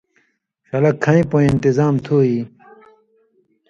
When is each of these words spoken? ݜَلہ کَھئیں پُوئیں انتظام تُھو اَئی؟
ݜَلہ 0.67 0.91
کَھئیں 1.03 1.25
پُوئیں 1.29 1.51
انتظام 1.51 1.95
تُھو 2.05 2.17
اَئی؟ 2.23 2.37